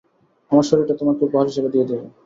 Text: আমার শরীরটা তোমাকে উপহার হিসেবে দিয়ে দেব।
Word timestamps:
আমার 0.51 0.65
শরীরটা 0.69 0.95
তোমাকে 0.99 1.21
উপহার 1.23 1.49
হিসেবে 1.49 1.69
দিয়ে 1.73 1.87
দেব। 1.89 2.01